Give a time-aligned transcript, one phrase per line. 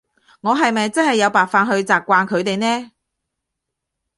[0.41, 2.91] 我係咪真係有辦法去習慣佢哋呢？